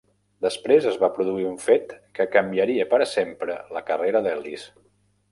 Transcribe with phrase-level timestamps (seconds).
[0.43, 4.65] Després es va produir un fet que canviaria per a sempre la carrera d'Ellis.